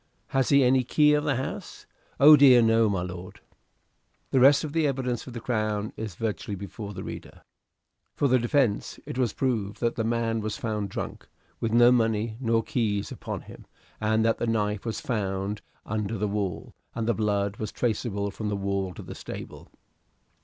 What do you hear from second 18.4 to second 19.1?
the wall to